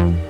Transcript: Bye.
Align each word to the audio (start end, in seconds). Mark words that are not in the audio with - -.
Bye. 0.00 0.29